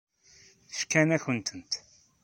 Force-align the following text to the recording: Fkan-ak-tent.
Fkan-ak-tent. 0.79 1.71